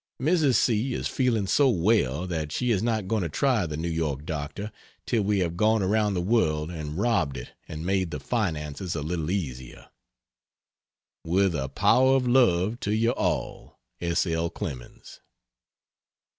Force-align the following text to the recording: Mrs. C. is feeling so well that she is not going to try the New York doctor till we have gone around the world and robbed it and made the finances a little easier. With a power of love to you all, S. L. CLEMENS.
Mrs. 0.19 0.55
C. 0.55 0.95
is 0.95 1.07
feeling 1.07 1.45
so 1.45 1.69
well 1.69 2.25
that 2.25 2.51
she 2.51 2.71
is 2.71 2.81
not 2.81 3.07
going 3.07 3.21
to 3.21 3.29
try 3.29 3.67
the 3.67 3.77
New 3.77 3.85
York 3.87 4.25
doctor 4.25 4.71
till 5.05 5.21
we 5.21 5.41
have 5.41 5.55
gone 5.55 5.83
around 5.83 6.15
the 6.15 6.21
world 6.23 6.71
and 6.71 6.97
robbed 6.97 7.37
it 7.37 7.49
and 7.67 7.85
made 7.85 8.09
the 8.09 8.19
finances 8.19 8.95
a 8.95 9.03
little 9.03 9.29
easier. 9.29 9.89
With 11.23 11.53
a 11.53 11.69
power 11.69 12.15
of 12.15 12.25
love 12.27 12.79
to 12.79 12.91
you 12.95 13.11
all, 13.11 13.79
S. 13.99 14.25
L. 14.25 14.49
CLEMENS. 14.49 15.19